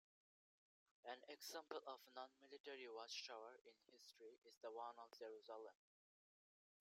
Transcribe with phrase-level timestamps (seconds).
[1.05, 5.75] An example of nonmilitary watchtower in history is the one of Jerusalem.